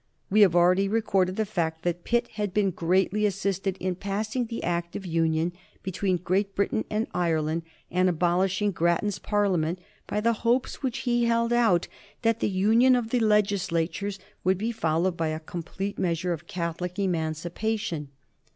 [0.31, 4.63] We have already recorded the fact that Pitt had been greatly assisted in passing the
[4.63, 9.77] Act of Union between Great Britain and Ireland and abolishing Grattan's Parliament
[10.07, 11.87] by the hopes which he held out
[12.23, 16.97] that the union of the legislatures would be followed by a complete measure of Catholic
[16.97, 18.07] emancipation.